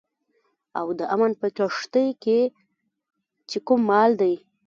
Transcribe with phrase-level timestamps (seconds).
[0.79, 2.39] او د امن په کښتئ کې
[3.49, 4.35] چې کوم مال دی